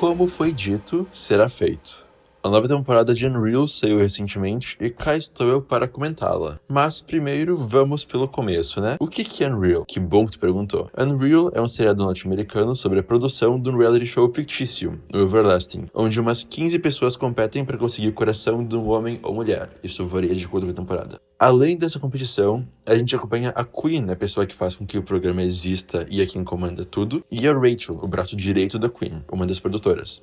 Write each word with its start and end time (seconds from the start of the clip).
Como 0.00 0.26
foi 0.26 0.50
dito, 0.50 1.06
será 1.12 1.46
feito. 1.46 2.06
A 2.42 2.48
nova 2.48 2.66
temporada 2.66 3.12
de 3.12 3.26
Unreal 3.26 3.68
saiu 3.68 3.98
recentemente 3.98 4.74
e 4.80 4.88
cá 4.88 5.14
estou 5.14 5.46
eu 5.46 5.60
para 5.60 5.86
comentá-la. 5.86 6.58
Mas 6.66 7.02
primeiro 7.02 7.54
vamos 7.54 8.02
pelo 8.02 8.26
começo, 8.26 8.80
né? 8.80 8.96
O 8.98 9.06
que 9.06 9.24
que 9.24 9.44
é 9.44 9.54
Unreal? 9.54 9.84
Que 9.84 10.00
bom 10.00 10.24
que 10.24 10.32
tu 10.32 10.38
perguntou. 10.38 10.90
Unreal 10.98 11.50
é 11.52 11.60
um 11.60 11.68
seriado 11.68 12.02
norte-americano 12.02 12.74
sobre 12.74 12.98
a 12.98 13.02
produção 13.02 13.60
de 13.60 13.68
um 13.68 13.76
reality 13.76 14.06
show 14.06 14.32
fictício, 14.32 14.98
o 15.12 15.18
Everlasting, 15.18 15.88
onde 15.92 16.18
umas 16.18 16.42
15 16.42 16.78
pessoas 16.78 17.14
competem 17.14 17.62
para 17.62 17.76
conseguir 17.76 18.08
o 18.08 18.14
coração 18.14 18.64
de 18.64 18.74
um 18.74 18.88
homem 18.88 19.20
ou 19.22 19.34
mulher. 19.34 19.68
Isso 19.84 20.06
varia 20.06 20.34
de 20.34 20.46
acordo 20.46 20.64
com 20.64 20.72
a 20.72 20.76
temporada. 20.76 21.20
Além 21.38 21.76
dessa 21.76 22.00
competição, 22.00 22.66
a 22.86 22.96
gente 22.96 23.14
acompanha 23.14 23.50
a 23.50 23.64
Queen, 23.64 24.10
a 24.10 24.16
pessoa 24.16 24.46
que 24.46 24.54
faz 24.54 24.74
com 24.74 24.86
que 24.86 24.96
o 24.96 25.02
programa 25.02 25.42
exista 25.42 26.06
e 26.08 26.22
é 26.22 26.26
quem 26.26 26.42
comanda 26.42 26.86
tudo, 26.86 27.22
e 27.30 27.46
a 27.46 27.52
Rachel, 27.52 27.98
o 28.00 28.08
braço 28.08 28.34
direito 28.34 28.78
da 28.78 28.88
Queen, 28.88 29.22
uma 29.30 29.46
das 29.46 29.60
produtoras. 29.60 30.22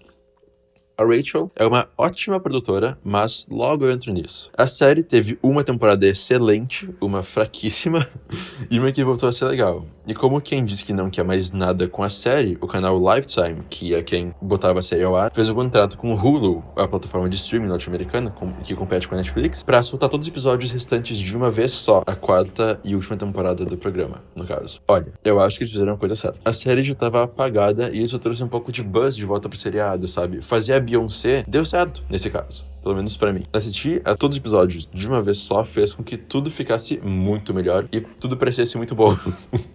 A 1.00 1.06
Rachel 1.06 1.52
é 1.56 1.64
uma 1.64 1.88
ótima 1.96 2.40
produtora, 2.40 2.98
mas 3.04 3.46
logo 3.52 3.86
eu 3.86 3.92
entro 3.92 4.12
nisso. 4.12 4.50
A 4.58 4.66
série 4.66 5.04
teve 5.04 5.38
uma 5.44 5.64
temporada 5.64 6.08
excelente, 6.08 6.90
uma 7.00 7.22
fraquíssima 7.22 8.08
e 8.72 8.80
uma 8.80 8.92
que 8.92 9.04
voltou 9.04 9.30
a 9.30 9.32
ser 9.32 9.46
legal. 9.46 9.86
E 10.08 10.16
como 10.16 10.42
quem 10.42 10.66
disse 10.66 10.84
que 10.84 10.94
não 10.94 11.10
quer 11.10 11.24
mais 11.24 11.52
nada 11.52 11.88
com 11.88 12.02
a 12.02 12.10
série, 12.10 12.58
o 12.62 12.66
canal 12.66 12.98
Lifetime, 12.98 13.58
que 13.70 13.94
é 13.94 14.02
quem 14.02 14.34
botava 14.42 14.80
a 14.80 14.82
série 14.82 15.04
ao 15.04 15.16
ar, 15.16 15.32
fez 15.32 15.50
um 15.50 15.54
contrato 15.54 16.00
com 16.00 16.16
o 16.16 16.18
Hulu, 16.18 16.64
a 16.76 16.88
plataforma 16.88 17.30
de 17.30 17.36
streaming 17.36 17.68
norte-americana 17.68 18.34
que 18.64 18.74
compete 18.74 19.08
com 19.08 19.14
a 19.14 19.18
Netflix, 19.20 19.62
para 19.62 19.84
soltar 19.84 20.10
todos 20.10 20.26
os 20.26 20.32
episódios 20.32 20.72
restantes 20.72 21.20
de 21.20 21.38
uma 21.38 21.52
vez 21.52 21.74
só, 21.74 22.02
a 22.08 22.16
quarta 22.16 22.80
e 22.84 22.96
última 22.96 23.18
temporada 23.18 23.66
do 23.66 23.78
programa, 23.78 24.24
no 24.36 24.46
caso. 24.46 24.82
Olha, 24.88 25.14
eu 25.24 25.40
acho 25.40 25.58
que 25.58 25.64
eles 25.66 25.74
fizeram 25.74 25.94
a 25.94 25.98
coisa 25.98 26.16
certa. 26.16 26.40
A 26.44 26.54
série 26.54 26.82
já 26.82 26.94
estava 26.94 27.24
apagada 27.24 27.92
e 27.92 28.02
isso 28.02 28.18
trouxe 28.18 28.44
um 28.44 28.48
pouco 28.48 28.72
de 28.72 28.82
buzz 28.82 29.16
de 29.16 29.26
volta 29.26 29.48
pro 29.48 29.60
seriado, 29.60 30.08
sabe? 30.08 30.42
Fazia 30.42 30.87
Beyoncé 30.88 31.44
deu 31.48 31.66
certo 31.66 32.04
nesse 32.10 32.30
caso. 32.30 32.66
Pelo 32.82 32.96
menos 32.96 33.18
para 33.18 33.34
mim. 33.34 33.44
Assistir 33.52 34.02
a 34.06 34.16
todos 34.16 34.38
os 34.38 34.40
episódios 34.40 34.88
de 34.94 35.08
uma 35.08 35.22
vez 35.22 35.40
só 35.40 35.66
fez 35.66 35.94
com 35.94 36.02
que 36.02 36.16
tudo 36.16 36.50
ficasse 36.50 36.98
muito 37.04 37.54
melhor 37.54 37.86
e 37.92 38.00
tudo 38.00 38.38
parecesse 38.38 38.78
muito 38.78 38.96
bom. 38.96 39.14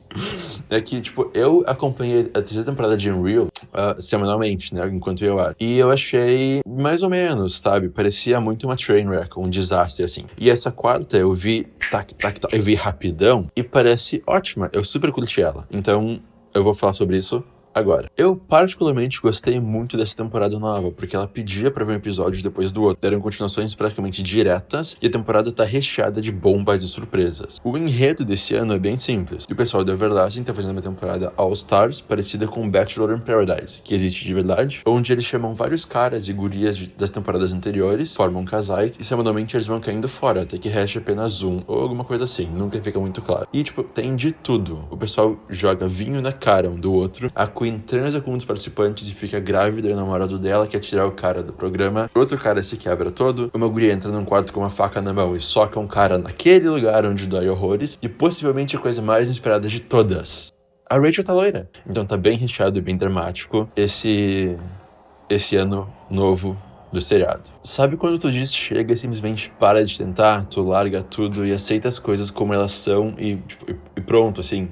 é 0.70 0.80
que, 0.80 0.98
tipo, 1.02 1.30
eu 1.34 1.62
acompanhei 1.66 2.30
a 2.32 2.40
terceira 2.40 2.64
temporada 2.64 2.96
de 2.96 3.10
Unreal 3.10 3.48
uh, 3.48 4.00
semanalmente, 4.00 4.74
né? 4.74 4.88
Enquanto 4.88 5.22
eu 5.22 5.38
era. 5.38 5.54
E 5.60 5.76
eu 5.76 5.90
achei 5.90 6.62
mais 6.66 7.02
ou 7.02 7.10
menos, 7.10 7.60
sabe? 7.60 7.90
Parecia 7.90 8.40
muito 8.40 8.66
uma 8.66 8.76
train 8.76 9.06
wreck, 9.06 9.38
um 9.38 9.50
desastre, 9.50 10.04
assim. 10.04 10.24
E 10.38 10.48
essa 10.48 10.72
quarta 10.72 11.18
eu 11.18 11.32
vi, 11.32 11.64
tac, 11.90 12.14
tac, 12.14 12.40
tac, 12.40 12.54
eu 12.54 12.62
vi 12.62 12.74
rapidão 12.74 13.46
e 13.54 13.62
parece 13.62 14.22
ótima. 14.26 14.70
Eu 14.72 14.84
super 14.84 15.12
curti 15.12 15.42
ela. 15.42 15.66
Então, 15.70 16.18
eu 16.54 16.64
vou 16.64 16.72
falar 16.72 16.92
sobre 16.92 17.18
isso 17.18 17.44
Agora, 17.74 18.10
eu 18.16 18.36
particularmente 18.36 19.20
gostei 19.20 19.58
muito 19.58 19.96
dessa 19.96 20.16
temporada 20.16 20.58
nova, 20.58 20.90
porque 20.90 21.16
ela 21.16 21.26
pedia 21.26 21.70
para 21.70 21.84
ver 21.84 21.92
um 21.92 21.96
episódio 21.96 22.42
depois 22.42 22.70
do 22.70 22.82
outro. 22.82 23.06
Eram 23.06 23.20
continuações 23.20 23.74
praticamente 23.74 24.22
diretas 24.22 24.96
e 25.00 25.06
a 25.06 25.10
temporada 25.10 25.50
tá 25.50 25.64
recheada 25.64 26.20
de 26.20 26.30
bombas 26.30 26.82
e 26.82 26.88
surpresas. 26.88 27.60
O 27.64 27.76
enredo 27.78 28.24
desse 28.24 28.54
ano 28.54 28.74
é 28.74 28.78
bem 28.78 28.96
simples. 28.96 29.46
E 29.48 29.52
o 29.52 29.56
pessoal 29.56 29.84
da 29.84 29.92
Everlasting 29.94 30.44
tá 30.44 30.52
fazendo 30.52 30.72
uma 30.72 30.82
temporada 30.82 31.32
All 31.36 31.52
Stars 31.54 32.00
parecida 32.00 32.46
com 32.46 32.68
Bachelor 32.68 33.16
in 33.16 33.20
Paradise, 33.20 33.80
que 33.80 33.94
existe 33.94 34.26
de 34.26 34.34
verdade, 34.34 34.82
onde 34.86 35.10
eles 35.12 35.24
chamam 35.24 35.54
vários 35.54 35.84
caras 35.86 36.28
e 36.28 36.32
gurias 36.32 36.76
de, 36.76 36.88
das 36.88 37.10
temporadas 37.10 37.52
anteriores, 37.54 38.14
formam 38.14 38.44
casais 38.44 38.92
e 39.00 39.04
semanalmente 39.04 39.56
eles 39.56 39.66
vão 39.66 39.80
caindo 39.80 40.08
fora, 40.08 40.42
até 40.42 40.58
que 40.58 40.68
reste 40.68 40.98
apenas 40.98 41.42
um 41.42 41.62
ou 41.66 41.80
alguma 41.80 42.04
coisa 42.04 42.24
assim, 42.24 42.46
nunca 42.46 42.80
fica 42.82 43.00
muito 43.00 43.22
claro. 43.22 43.46
E 43.52 43.62
tipo, 43.62 43.82
tem 43.82 44.14
de 44.14 44.32
tudo. 44.32 44.84
O 44.90 44.96
pessoal 44.96 45.38
joga 45.48 45.86
vinho 45.86 46.20
na 46.20 46.32
cara 46.32 46.68
um 46.68 46.76
do 46.76 46.92
outro, 46.92 47.30
a 47.34 47.46
Queen 47.62 47.78
transa 47.78 48.20
com 48.20 48.32
um 48.32 48.36
dos 48.36 48.44
participantes 48.44 49.06
e 49.06 49.14
fica 49.14 49.38
grávida 49.38 49.88
e 49.88 49.92
o 49.92 49.96
namorado 49.96 50.36
dela 50.36 50.66
quer 50.66 50.80
tirar 50.80 51.06
o 51.06 51.12
cara 51.12 51.44
do 51.44 51.52
programa. 51.52 52.10
Outro 52.12 52.36
cara 52.36 52.60
se 52.64 52.76
quebra 52.76 53.08
todo. 53.08 53.52
Uma 53.54 53.68
guria 53.68 53.92
entra 53.92 54.10
num 54.10 54.24
quarto 54.24 54.52
com 54.52 54.58
uma 54.58 54.68
faca 54.68 55.00
na 55.00 55.12
mão 55.12 55.36
e 55.36 55.40
soca 55.40 55.78
um 55.78 55.86
cara 55.86 56.18
naquele 56.18 56.68
lugar 56.68 57.06
onde 57.06 57.24
dói 57.24 57.48
horrores. 57.48 57.96
E 58.02 58.08
possivelmente 58.08 58.74
a 58.74 58.80
coisa 58.80 59.00
mais 59.00 59.26
inesperada 59.26 59.68
de 59.68 59.78
todas. 59.78 60.52
A 60.90 60.98
Rachel 60.98 61.22
tá 61.22 61.32
loira. 61.32 61.70
Então 61.88 62.04
tá 62.04 62.16
bem 62.16 62.36
recheado 62.36 62.76
e 62.76 62.82
bem 62.82 62.96
dramático 62.96 63.68
esse, 63.76 64.56
esse 65.30 65.54
ano 65.54 65.88
novo 66.10 66.60
do 66.92 67.00
seriado. 67.00 67.48
Sabe 67.62 67.96
quando 67.96 68.18
tu 68.18 68.30
diz 68.30 68.52
chega 68.52 68.92
e 68.92 68.96
simplesmente 68.96 69.52
para 69.58 69.84
de 69.84 69.96
tentar, 69.96 70.44
tu 70.46 70.62
larga 70.62 71.00
tudo 71.00 71.46
e 71.46 71.52
aceita 71.52 71.86
as 71.86 72.00
coisas 72.00 72.28
como 72.28 72.52
elas 72.52 72.72
são 72.72 73.14
e, 73.16 73.36
tipo, 73.36 73.66
e 73.96 74.00
pronto, 74.00 74.40
assim, 74.40 74.68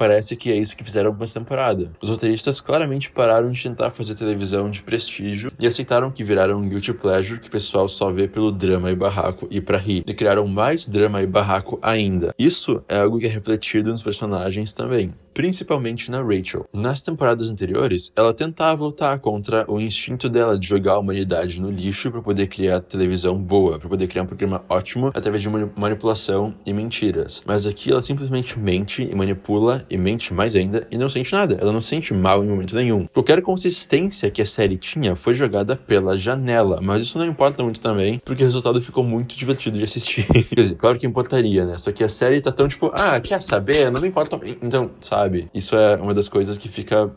Parece 0.00 0.34
que 0.34 0.50
é 0.50 0.56
isso 0.56 0.74
que 0.74 0.82
fizeram 0.82 1.14
com 1.14 1.22
essa 1.22 1.38
temporada. 1.38 1.92
Os 2.00 2.08
roteiristas 2.08 2.58
claramente 2.58 3.10
pararam 3.10 3.50
de 3.50 3.62
tentar 3.62 3.90
fazer 3.90 4.14
televisão 4.14 4.70
de 4.70 4.82
prestígio 4.82 5.52
e 5.60 5.66
aceitaram 5.66 6.10
que 6.10 6.24
viraram 6.24 6.58
um 6.58 6.66
guilty 6.66 6.94
pleasure 6.94 7.38
que 7.38 7.48
o 7.48 7.50
pessoal 7.50 7.86
só 7.86 8.10
vê 8.10 8.26
pelo 8.26 8.50
drama 8.50 8.90
e 8.90 8.96
barraco 8.96 9.46
e 9.50 9.60
para 9.60 9.76
rir. 9.76 10.02
E 10.06 10.14
criaram 10.14 10.48
mais 10.48 10.88
drama 10.88 11.22
e 11.22 11.26
barraco 11.26 11.78
ainda. 11.82 12.34
Isso 12.38 12.82
é 12.88 12.98
algo 12.98 13.18
que 13.18 13.26
é 13.26 13.28
refletido 13.28 13.90
nos 13.90 14.02
personagens 14.02 14.72
também 14.72 15.12
principalmente 15.32 16.10
na 16.10 16.22
Rachel. 16.22 16.66
Nas 16.72 17.02
temporadas 17.02 17.50
anteriores, 17.50 18.12
ela 18.16 18.34
tentava 18.34 18.84
lutar 18.84 19.18
contra 19.18 19.64
o 19.70 19.80
instinto 19.80 20.28
dela 20.28 20.58
de 20.58 20.66
jogar 20.66 20.94
a 20.94 20.98
humanidade 20.98 21.60
no 21.60 21.70
lixo 21.70 22.10
para 22.10 22.22
poder 22.22 22.46
criar 22.46 22.80
televisão 22.80 23.36
boa, 23.36 23.78
para 23.78 23.88
poder 23.88 24.06
criar 24.06 24.22
um 24.22 24.26
programa 24.26 24.64
ótimo 24.68 25.10
através 25.14 25.42
de 25.42 25.48
manipulação 25.48 26.54
e 26.66 26.72
mentiras. 26.72 27.42
Mas 27.46 27.66
aqui 27.66 27.90
ela 27.90 28.02
simplesmente 28.02 28.58
mente 28.58 29.02
e 29.02 29.14
manipula 29.14 29.84
e 29.88 29.96
mente 29.96 30.34
mais 30.34 30.56
ainda 30.56 30.86
e 30.90 30.98
não 30.98 31.08
sente 31.08 31.32
nada. 31.32 31.58
Ela 31.60 31.72
não 31.72 31.80
sente 31.80 32.12
mal 32.12 32.44
em 32.44 32.48
momento 32.48 32.74
nenhum. 32.74 33.06
Qualquer 33.12 33.40
consistência 33.42 34.30
que 34.30 34.42
a 34.42 34.46
série 34.46 34.76
tinha 34.76 35.14
foi 35.16 35.34
jogada 35.34 35.76
pela 35.76 36.16
janela, 36.16 36.80
mas 36.82 37.02
isso 37.02 37.18
não 37.18 37.26
importa 37.26 37.62
muito 37.62 37.80
também, 37.80 38.20
porque 38.24 38.42
o 38.42 38.46
resultado 38.46 38.80
ficou 38.80 39.04
muito 39.04 39.36
divertido 39.36 39.78
de 39.78 39.84
assistir. 39.84 40.26
Quer 40.50 40.60
dizer, 40.60 40.74
claro 40.76 40.98
que 40.98 41.06
importaria, 41.06 41.64
né? 41.64 41.76
Só 41.76 41.92
que 41.92 42.02
a 42.04 42.08
série 42.08 42.40
tá 42.40 42.52
tão 42.52 42.68
tipo, 42.68 42.90
ah, 42.94 43.20
quer 43.20 43.40
saber? 43.40 43.90
Não 43.90 44.00
me 44.00 44.08
importa. 44.08 44.38
Então, 44.62 44.90
sabe? 45.00 45.19
Isso 45.54 45.76
é 45.76 45.96
uma 45.96 46.14
das 46.14 46.28
coisas 46.28 46.56
que 46.58 46.68
fica 46.68 47.10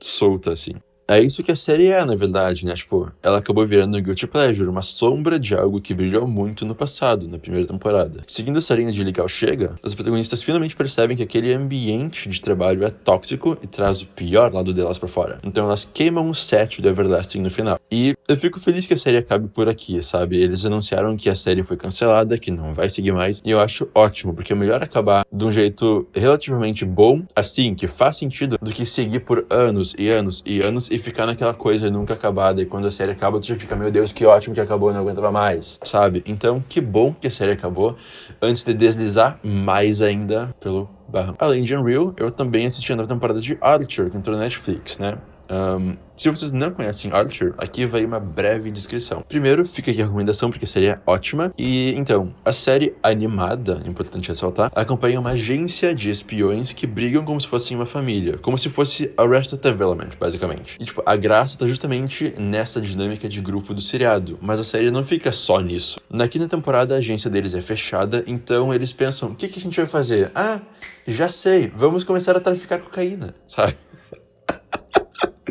solta, 0.00 0.52
assim. 0.52 0.74
É 1.06 1.20
isso 1.20 1.42
que 1.42 1.52
a 1.52 1.56
série 1.56 1.88
é, 1.88 2.02
na 2.04 2.14
verdade, 2.14 2.64
né? 2.64 2.74
Tipo, 2.74 3.12
ela 3.22 3.38
acabou 3.38 3.66
virando 3.66 4.00
Guilty 4.00 4.26
Pleasure, 4.26 4.68
uma 4.68 4.80
sombra 4.80 5.38
de 5.38 5.54
algo 5.54 5.80
que 5.80 5.92
brilhou 5.92 6.26
muito 6.26 6.64
no 6.64 6.74
passado, 6.74 7.28
na 7.28 7.38
primeira 7.38 7.66
temporada. 7.66 8.22
Seguindo 8.26 8.58
essa 8.58 8.74
linha 8.74 8.90
de 8.90 9.04
Legal 9.04 9.28
Chega, 9.28 9.74
os 9.82 9.94
protagonistas 9.94 10.42
finalmente 10.42 10.74
percebem 10.74 11.14
que 11.14 11.22
aquele 11.22 11.52
ambiente 11.52 12.28
de 12.28 12.40
trabalho 12.40 12.84
é 12.84 12.90
tóxico 12.90 13.58
e 13.62 13.66
traz 13.66 14.00
o 14.00 14.06
pior 14.06 14.52
lado 14.52 14.72
delas 14.72 14.98
para 14.98 15.08
fora. 15.08 15.38
Então 15.44 15.66
elas 15.66 15.88
queimam 15.92 16.30
o 16.30 16.34
set 16.34 16.80
do 16.80 16.88
Everlasting 16.88 17.40
no 17.40 17.50
final. 17.50 17.78
E 17.90 18.14
eu 18.26 18.36
fico 18.36 18.58
feliz 18.58 18.86
que 18.86 18.94
a 18.94 18.96
série 18.96 19.18
acabe 19.18 19.48
por 19.48 19.68
aqui, 19.68 20.00
sabe? 20.00 20.38
Eles 20.38 20.64
anunciaram 20.64 21.16
que 21.16 21.28
a 21.28 21.36
série 21.36 21.62
foi 21.62 21.76
cancelada, 21.76 22.38
que 22.38 22.50
não 22.50 22.72
vai 22.72 22.88
seguir 22.88 23.12
mais, 23.12 23.42
e 23.44 23.50
eu 23.50 23.60
acho 23.60 23.88
ótimo, 23.94 24.32
porque 24.32 24.54
é 24.54 24.56
melhor 24.56 24.82
acabar 24.82 25.26
de 25.30 25.44
um 25.44 25.50
jeito 25.50 26.08
relativamente 26.14 26.84
bom, 26.86 27.22
assim, 27.36 27.74
que 27.74 27.86
faz 27.86 28.16
sentido, 28.16 28.58
do 28.60 28.72
que 28.72 28.86
seguir 28.86 29.20
por 29.20 29.44
anos 29.50 29.94
e 29.98 30.08
anos 30.08 30.42
e 30.46 30.60
anos 30.60 30.90
e 30.94 30.98
ficar 30.98 31.26
naquela 31.26 31.52
coisa 31.52 31.90
nunca 31.90 32.14
acabada. 32.14 32.62
E 32.62 32.66
quando 32.66 32.86
a 32.86 32.90
série 32.90 33.12
acaba, 33.12 33.40
tu 33.40 33.46
já 33.46 33.56
fica, 33.56 33.74
meu 33.74 33.90
Deus, 33.90 34.12
que 34.12 34.24
ótimo 34.24 34.54
que 34.54 34.60
acabou, 34.60 34.92
não 34.92 35.00
aguentava 35.00 35.32
mais, 35.32 35.78
sabe? 35.82 36.22
Então, 36.24 36.62
que 36.68 36.80
bom 36.80 37.12
que 37.12 37.26
a 37.26 37.30
série 37.30 37.52
acabou 37.52 37.96
antes 38.40 38.64
de 38.64 38.72
deslizar 38.72 39.38
mais 39.42 40.00
ainda 40.00 40.54
pelo 40.60 40.88
barro. 41.08 41.34
Além 41.38 41.62
de 41.62 41.76
Unreal, 41.76 42.14
eu 42.16 42.30
também 42.30 42.66
assisti 42.66 42.92
a 42.92 42.96
nova 42.96 43.08
temporada 43.08 43.40
de 43.40 43.58
Archer, 43.60 44.10
que 44.10 44.16
entrou 44.16 44.36
na 44.36 44.42
Netflix, 44.42 44.98
né? 44.98 45.18
Um, 45.50 45.96
se 46.16 46.30
vocês 46.30 46.52
não 46.52 46.70
conhecem 46.70 47.10
Archer, 47.12 47.54
aqui 47.58 47.84
vai 47.84 48.04
uma 48.04 48.20
breve 48.20 48.70
descrição. 48.70 49.24
Primeiro, 49.28 49.64
fica 49.64 49.90
aqui 49.90 50.00
a 50.00 50.04
recomendação 50.04 50.50
porque 50.50 50.64
seria 50.64 51.02
ótima. 51.06 51.52
E 51.58 51.92
então, 51.96 52.32
a 52.44 52.52
série 52.52 52.94
animada, 53.02 53.82
importante 53.84 54.28
ressaltar, 54.28 54.70
acompanha 54.74 55.18
uma 55.18 55.30
agência 55.30 55.94
de 55.94 56.10
espiões 56.10 56.72
que 56.72 56.86
brigam 56.86 57.24
como 57.24 57.40
se 57.40 57.48
fossem 57.48 57.76
uma 57.76 57.86
família, 57.86 58.38
como 58.38 58.56
se 58.56 58.68
fosse 58.68 59.12
Arrested 59.16 59.60
Development, 59.60 60.10
basicamente. 60.18 60.76
E 60.78 60.84
tipo, 60.84 61.02
a 61.04 61.16
graça 61.16 61.58
tá 61.58 61.66
justamente 61.66 62.32
nessa 62.38 62.80
dinâmica 62.80 63.28
de 63.28 63.40
grupo 63.40 63.74
do 63.74 63.82
seriado, 63.82 64.38
mas 64.40 64.60
a 64.60 64.64
série 64.64 64.90
não 64.90 65.02
fica 65.02 65.32
só 65.32 65.60
nisso. 65.60 66.00
Na 66.08 66.28
quinta 66.28 66.48
temporada, 66.48 66.94
a 66.94 66.98
agência 66.98 67.28
deles 67.28 67.54
é 67.54 67.60
fechada, 67.60 68.22
então 68.26 68.72
eles 68.72 68.92
pensam: 68.92 69.30
o 69.30 69.34
que, 69.34 69.48
que 69.48 69.58
a 69.58 69.62
gente 69.62 69.76
vai 69.76 69.86
fazer? 69.86 70.30
Ah, 70.34 70.60
já 71.06 71.28
sei, 71.28 71.72
vamos 71.74 72.04
começar 72.04 72.36
a 72.36 72.40
traficar 72.40 72.78
cocaína, 72.78 73.34
sabe? 73.46 73.74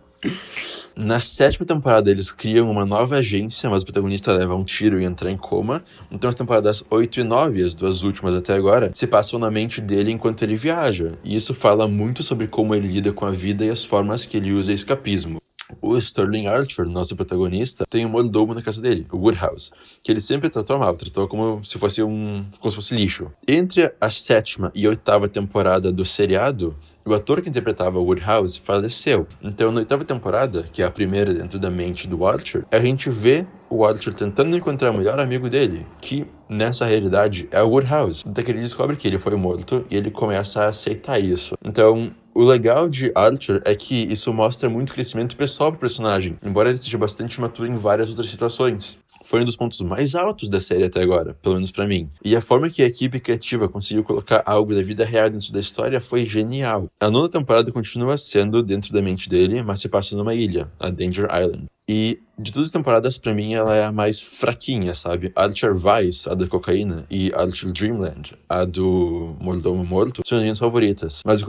Na 0.97 1.19
sétima 1.19 1.67
temporada, 1.67 2.09
eles 2.09 2.31
criam 2.31 2.71
uma 2.71 2.87
nova 2.87 3.17
agência, 3.17 3.69
mas 3.69 3.83
o 3.83 3.85
protagonista 3.85 4.33
leva 4.33 4.55
um 4.55 4.63
tiro 4.63 5.01
e 5.01 5.05
entra 5.05 5.29
em 5.29 5.37
coma. 5.37 5.83
Então, 6.11 6.31
as 6.31 6.37
temporadas 6.37 6.85
8 6.89 7.21
e 7.21 7.25
9, 7.25 7.65
as 7.65 7.75
duas 7.75 8.05
últimas 8.05 8.33
até 8.33 8.55
agora, 8.55 8.93
se 8.95 9.07
passam 9.07 9.39
na 9.41 9.51
mente 9.51 9.81
dele 9.81 10.13
enquanto 10.13 10.43
ele 10.43 10.55
viaja. 10.55 11.13
E 11.25 11.35
isso 11.35 11.53
fala 11.53 11.89
muito 11.89 12.23
sobre 12.23 12.47
como 12.47 12.77
ele 12.77 12.87
lida 12.87 13.13
com 13.13 13.27
a 13.27 13.33
vida 13.33 13.65
e 13.65 13.71
as 13.71 13.85
formas 13.85 14.25
que 14.25 14.37
ele 14.37 14.53
usa 14.53 14.73
escapismo. 14.73 15.44
O 15.81 15.97
Sterling 15.97 16.47
Archer, 16.47 16.87
nosso 16.87 17.17
protagonista, 17.17 17.85
tem 17.89 18.05
um 18.07 18.09
mordomo 18.09 18.55
na 18.55 18.63
casa 18.63 18.81
dele, 18.81 19.07
o 19.13 19.17
Woodhouse, 19.17 19.71
que 20.03 20.11
ele 20.11 20.21
sempre 20.21 20.49
tratou 20.49 20.79
mal, 20.79 20.97
tratou 20.97 21.29
como 21.29 21.63
se 21.65 21.79
fosse 21.79 22.03
um, 22.03 22.45
como 22.59 22.71
se 22.71 22.77
fosse 22.77 22.95
lixo. 22.95 23.31
Entre 23.47 23.93
a 24.01 24.11
sétima 24.11 24.71
e 24.75 24.87
a 24.87 24.91
oitava 24.91 25.29
temporada 25.29 25.93
do 25.93 26.05
seriado, 26.05 26.77
o 27.07 27.13
ator 27.13 27.43
que 27.43 27.49
interpretava 27.51 27.99
Woodhouse 27.99 28.59
faleceu. 28.59 29.27
Então, 29.43 29.71
na 29.71 29.81
oitava 29.81 30.05
temporada, 30.05 30.65
que 30.73 30.83
é 30.83 30.87
a 30.87 30.91
primeira 30.91 31.35
dentro 31.35 31.59
da 31.59 31.71
mente 31.71 32.09
do 32.09 32.27
Archer, 32.27 32.65
a 32.71 32.79
gente 32.79 33.11
vê 33.11 33.47
o 33.69 33.85
Archer 33.85 34.15
tentando 34.15 34.57
encontrar 34.57 34.91
o 34.91 34.95
melhor 34.97 35.19
amigo 35.19 35.51
dele, 35.51 35.87
que 36.01 36.27
nessa 36.49 36.87
realidade 36.87 37.47
é 37.51 37.63
o 37.63 37.69
Woodhouse. 37.69 38.25
Até 38.27 38.43
que 38.43 38.51
ele 38.51 38.61
descobre 38.61 38.97
que 38.97 39.07
ele 39.07 39.19
foi 39.19 39.37
morto 39.37 39.85
e 39.91 39.97
ele 39.97 40.11
começa 40.11 40.63
a 40.63 40.69
aceitar 40.69 41.19
isso. 41.19 41.55
Então, 41.63 42.11
o 42.35 42.45
legal 42.45 42.89
de 42.89 43.13
Archer 43.15 43.63
é 43.65 43.75
que 43.75 43.95
isso 43.95 44.33
mostra 44.33 44.69
muito 44.69 44.93
crescimento 44.93 45.37
pessoal 45.37 45.71
pro 45.71 45.81
personagem, 45.81 46.37
embora 46.43 46.69
ele 46.69 46.79
seja 46.79 46.99
bastante 46.99 47.41
maturo 47.41 47.71
em 47.71 47.77
várias 47.77 48.11
outras 48.11 48.29
situações 48.29 48.99
foi 49.25 49.41
um 49.41 49.45
dos 49.45 49.57
pontos 49.57 49.81
mais 49.81 50.15
altos 50.15 50.49
da 50.49 50.61
série 50.61 50.85
até 50.85 51.03
agora, 51.03 51.35
pelo 51.43 51.55
menos 51.55 51.73
para 51.73 51.87
mim. 51.87 52.09
E 52.23 52.37
a 52.37 52.43
forma 52.43 52.69
que 52.69 52.83
a 52.83 52.87
equipe 52.87 53.19
criativa 53.19 53.69
conseguiu 53.69 54.05
colocar 54.05 54.43
algo 54.47 54.75
da 54.75 54.83
vida 54.83 55.05
real 55.05 55.31
dentro 55.31 55.51
da 55.53 55.59
história 55.59 56.01
foi 56.01 56.27
genial. 56.27 56.87
A 57.01 57.11
nona 57.11 57.29
temporada 57.29 57.73
continua 57.73 58.19
sendo 58.19 58.63
dentro 58.63 58.93
da 58.93 59.01
mente 59.01 59.29
dele, 59.29 59.63
mas 59.63 59.81
se 59.81 59.89
passa 59.89 60.15
numa 60.15 60.35
ilha, 60.35 60.71
a 60.79 60.91
Danger 60.91 61.25
Island. 61.25 61.67
E 61.89 62.21
de 62.39 62.51
todas 62.53 62.69
as 62.69 62.73
temporadas, 62.73 63.19
para 63.19 63.35
mim, 63.35 63.55
ela 63.55 63.75
é 63.77 63.85
a 63.85 63.93
mais 63.93 64.21
fraquinha, 64.21 64.95
sabe? 64.95 65.33
Archer 65.37 65.75
Vice, 65.75 66.29
a 66.29 66.35
da 66.35 66.47
cocaína, 66.47 67.07
e 67.11 67.33
Archer 67.35 67.71
Dreamland, 67.71 68.35
a 68.49 68.65
do 68.65 69.37
Mordomo 69.41 69.85
Morto, 69.85 70.23
são 70.27 70.39
as 70.39 70.43
minhas 70.43 70.59
favoritas. 70.59 71.23
Mas, 71.25 71.45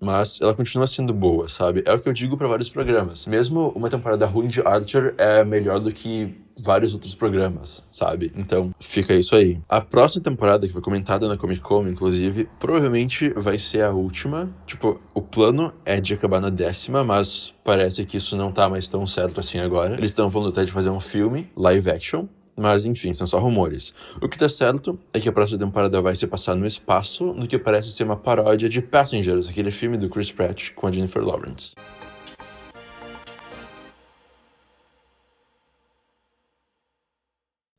mas 0.00 0.40
ela 0.40 0.54
continua 0.54 0.86
sendo 0.86 1.12
boa, 1.12 1.48
sabe? 1.48 1.82
É 1.86 1.92
o 1.92 1.98
que 1.98 2.08
eu 2.08 2.12
digo 2.12 2.36
para 2.36 2.48
vários 2.48 2.68
programas. 2.68 3.26
Mesmo 3.26 3.68
uma 3.76 3.90
temporada 3.90 4.26
ruim 4.26 4.48
de 4.48 4.60
Archer 4.62 5.14
é 5.18 5.44
melhor 5.44 5.78
do 5.78 5.92
que 5.92 6.34
vários 6.66 6.92
outros 6.92 7.14
programas, 7.14 7.86
sabe? 7.92 8.32
Então, 8.36 8.74
fica 8.80 9.14
isso 9.14 9.36
aí. 9.36 9.58
A 9.68 9.80
próxima 9.80 10.22
temporada, 10.22 10.66
que 10.66 10.72
foi 10.72 10.82
comentada 10.82 11.28
na 11.28 11.36
Comic 11.36 11.60
Con, 11.60 11.86
inclusive, 11.86 12.48
provavelmente 12.58 13.30
vai 13.30 13.56
ser 13.56 13.82
a 13.82 13.92
última. 13.92 14.50
Tipo, 14.66 15.00
o 15.14 15.22
plano 15.22 15.72
é 15.84 16.00
de 16.00 16.14
acabar 16.14 16.40
na 16.40 16.50
décima, 16.50 17.04
mas 17.04 17.54
parece 17.64 18.04
que 18.04 18.16
isso 18.16 18.36
não 18.36 18.50
tá 18.50 18.68
mais 18.68 18.88
tão 18.88 19.06
certo 19.06 19.38
assim 19.40 19.60
agora. 19.60 19.94
Eles 19.94 20.10
estão 20.10 20.30
falando 20.30 20.50
até 20.50 20.64
de 20.64 20.72
fazer 20.72 20.90
um 20.90 21.00
filme, 21.00 21.48
live 21.56 21.88
action, 21.88 22.26
mas 22.56 22.84
enfim, 22.84 23.12
são 23.12 23.26
só 23.26 23.38
rumores. 23.38 23.94
O 24.20 24.28
que 24.28 24.38
tá 24.38 24.48
certo 24.48 24.98
é 25.12 25.20
que 25.20 25.28
a 25.28 25.32
próxima 25.32 25.58
temporada 25.58 26.00
vai 26.00 26.16
se 26.16 26.26
passar 26.26 26.56
no 26.56 26.66
espaço, 26.66 27.32
no 27.34 27.46
que 27.46 27.58
parece 27.58 27.90
ser 27.90 28.04
uma 28.04 28.16
paródia 28.16 28.68
de 28.68 28.80
Passengers, 28.80 29.48
aquele 29.48 29.70
filme 29.70 29.96
do 29.96 30.08
Chris 30.08 30.32
Pratt 30.32 30.72
com 30.74 30.86
a 30.86 30.92
Jennifer 30.92 31.22
Lawrence. 31.22 31.74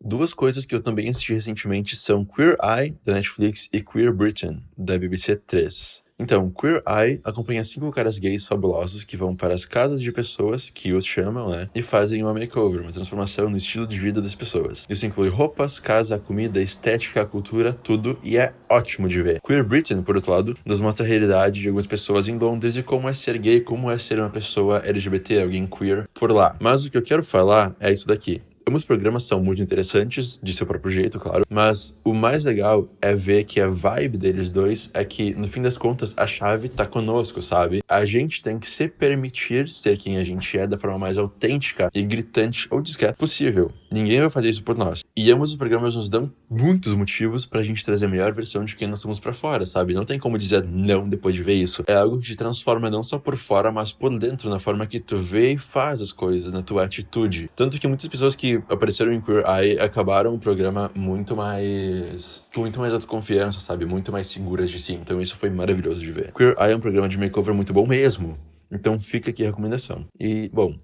Duas 0.07 0.33
coisas 0.33 0.65
que 0.65 0.73
eu 0.73 0.81
também 0.81 1.09
assisti 1.09 1.33
recentemente 1.33 1.93
são 1.97 2.23
Queer 2.23 2.55
Eye, 2.63 2.95
da 3.03 3.15
Netflix, 3.15 3.67
e 3.73 3.81
Queer 3.81 4.13
Britain, 4.13 4.63
da 4.77 4.97
BBC 4.97 5.35
3. 5.35 6.01
Então, 6.17 6.49
Queer 6.49 6.81
Eye 6.87 7.19
acompanha 7.25 7.61
cinco 7.65 7.91
caras 7.91 8.17
gays 8.17 8.47
fabulosos 8.47 9.03
que 9.03 9.17
vão 9.17 9.35
para 9.35 9.53
as 9.53 9.65
casas 9.65 10.01
de 10.01 10.09
pessoas 10.13 10.69
que 10.69 10.93
os 10.93 11.05
chamam, 11.05 11.49
né? 11.49 11.69
E 11.75 11.81
fazem 11.81 12.23
uma 12.23 12.33
makeover, 12.33 12.83
uma 12.83 12.93
transformação 12.93 13.49
no 13.49 13.57
estilo 13.57 13.85
de 13.85 13.99
vida 13.99 14.21
das 14.21 14.33
pessoas. 14.33 14.85
Isso 14.89 15.05
inclui 15.05 15.27
roupas, 15.27 15.77
casa, 15.77 16.17
comida, 16.17 16.61
estética, 16.61 17.25
cultura, 17.25 17.73
tudo, 17.73 18.17
e 18.23 18.37
é 18.37 18.53
ótimo 18.69 19.09
de 19.09 19.21
ver. 19.21 19.41
Queer 19.41 19.65
Britain, 19.65 20.01
por 20.01 20.15
outro 20.15 20.31
lado, 20.31 20.57
nos 20.65 20.79
mostra 20.79 21.05
a 21.05 21.09
realidade 21.09 21.59
de 21.59 21.67
algumas 21.67 21.85
pessoas 21.85 22.29
em 22.29 22.37
Londres 22.37 22.77
e 22.77 22.81
como 22.81 23.09
é 23.09 23.13
ser 23.13 23.37
gay, 23.37 23.59
como 23.59 23.91
é 23.91 23.97
ser 23.97 24.19
uma 24.19 24.29
pessoa 24.29 24.81
LGBT, 24.85 25.41
alguém 25.41 25.67
queer 25.67 26.07
por 26.13 26.31
lá. 26.31 26.55
Mas 26.61 26.85
o 26.85 26.89
que 26.89 26.97
eu 26.97 27.03
quero 27.03 27.25
falar 27.25 27.75
é 27.77 27.91
isso 27.91 28.07
daqui. 28.07 28.41
Ambos 28.67 28.83
programas 28.83 29.23
são 29.23 29.41
muito 29.41 29.61
interessantes, 29.61 30.37
de 30.43 30.53
seu 30.53 30.67
próprio 30.67 30.91
jeito, 30.91 31.17
claro, 31.17 31.45
mas 31.49 31.97
o 32.03 32.13
mais 32.13 32.43
legal 32.43 32.89
é 33.01 33.15
ver 33.15 33.45
que 33.45 33.61
a 33.61 33.67
vibe 33.67 34.17
deles 34.17 34.49
dois 34.49 34.89
é 34.93 35.05
que, 35.05 35.33
no 35.35 35.47
fim 35.47 35.61
das 35.61 35.77
contas, 35.77 36.13
a 36.17 36.27
chave 36.27 36.67
tá 36.67 36.85
conosco, 36.85 37.41
sabe? 37.41 37.81
A 37.87 38.03
gente 38.03 38.43
tem 38.43 38.59
que 38.59 38.69
se 38.69 38.89
permitir 38.89 39.69
ser 39.69 39.97
quem 39.97 40.17
a 40.17 40.23
gente 40.23 40.57
é 40.57 40.67
da 40.67 40.77
forma 40.77 40.99
mais 40.99 41.17
autêntica 41.17 41.89
e 41.95 42.03
gritante 42.03 42.67
ou 42.69 42.81
discreta 42.81 43.13
possível. 43.13 43.71
Ninguém 43.89 44.19
vai 44.19 44.29
fazer 44.29 44.49
isso 44.49 44.65
por 44.65 44.77
nós. 44.77 44.99
E 45.17 45.31
ambos 45.31 45.49
os 45.49 45.55
programas 45.55 45.95
nos 45.95 46.09
dão 46.09 46.31
muitos 46.47 46.93
motivos 46.93 47.43
pra 47.47 47.63
gente 47.63 47.83
trazer 47.83 48.05
a 48.05 48.07
melhor 48.07 48.31
versão 48.33 48.63
de 48.63 48.75
quem 48.75 48.87
nós 48.87 48.99
somos 48.99 49.19
para 49.19 49.33
fora, 49.33 49.65
sabe? 49.65 49.95
Não 49.95 50.05
tem 50.05 50.19
como 50.19 50.37
dizer 50.37 50.63
não 50.63 51.09
depois 51.09 51.33
de 51.33 51.41
ver 51.41 51.55
isso. 51.55 51.83
É 51.87 51.95
algo 51.95 52.19
que 52.19 52.27
te 52.27 52.35
transforma 52.35 52.87
não 52.87 53.01
só 53.01 53.17
por 53.17 53.35
fora, 53.35 53.71
mas 53.71 53.91
por 53.91 54.15
dentro, 54.15 54.47
na 54.47 54.59
forma 54.59 54.85
que 54.85 54.99
tu 54.99 55.17
vê 55.17 55.53
e 55.53 55.57
faz 55.57 56.01
as 56.01 56.11
coisas, 56.11 56.53
na 56.53 56.61
tua 56.61 56.83
atitude. 56.83 57.49
Tanto 57.55 57.79
que 57.79 57.87
muitas 57.87 58.07
pessoas 58.07 58.35
que 58.35 58.61
apareceram 58.69 59.11
em 59.11 59.19
Queer 59.19 59.43
Eye 59.47 59.79
acabaram 59.79 60.35
o 60.35 60.39
programa 60.39 60.91
muito 60.93 61.35
mais. 61.35 62.43
com 62.53 62.61
muito 62.61 62.79
mais 62.79 62.93
autoconfiança, 62.93 63.59
sabe? 63.59 63.87
Muito 63.87 64.11
mais 64.11 64.27
seguras 64.27 64.69
de 64.69 64.79
si. 64.79 64.93
Então 64.93 65.19
isso 65.19 65.35
foi 65.35 65.49
maravilhoso 65.49 65.99
de 65.99 66.11
ver. 66.11 66.31
Queer 66.31 66.55
Eye 66.59 66.73
é 66.73 66.75
um 66.75 66.79
programa 66.79 67.09
de 67.09 67.17
makeover 67.17 67.55
muito 67.55 67.73
bom 67.73 67.87
mesmo. 67.87 68.37
Então 68.71 68.99
fica 68.99 69.31
aqui 69.31 69.41
a 69.41 69.47
recomendação. 69.47 70.05
E, 70.19 70.47
bom, 70.53 70.75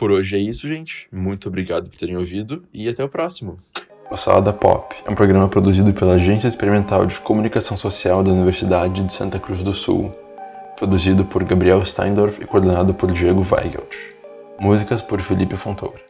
por 0.00 0.10
hoje 0.10 0.34
é 0.34 0.38
isso, 0.38 0.66
gente. 0.66 1.06
Muito 1.12 1.46
obrigado 1.46 1.90
por 1.90 1.98
terem 1.98 2.16
ouvido 2.16 2.66
e 2.72 2.88
até 2.88 3.04
o 3.04 3.08
próximo. 3.08 3.58
O 4.10 4.16
Salada 4.16 4.52
Pop 4.52 4.92
é 5.06 5.08
um 5.08 5.14
programa 5.14 5.48
produzido 5.48 5.92
pela 5.92 6.14
Agência 6.14 6.48
Experimental 6.48 7.06
de 7.06 7.20
Comunicação 7.20 7.76
Social 7.76 8.24
da 8.24 8.32
Universidade 8.32 9.04
de 9.04 9.12
Santa 9.12 9.38
Cruz 9.38 9.62
do 9.62 9.72
Sul, 9.72 10.10
produzido 10.76 11.24
por 11.24 11.44
Gabriel 11.44 11.86
Steindorf 11.86 12.42
e 12.42 12.44
coordenado 12.44 12.92
por 12.92 13.12
Diego 13.12 13.46
Weigelt. 13.48 13.94
Músicas 14.58 15.00
por 15.00 15.20
Felipe 15.20 15.56
Fontoura. 15.56 16.09